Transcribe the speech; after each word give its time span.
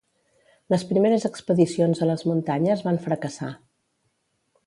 Les 0.73 0.85
primeres 0.91 1.27
expedicions 1.29 2.01
a 2.05 2.09
les 2.11 2.25
muntanyes 2.31 2.83
van 2.87 2.99
fracassar. 3.05 3.53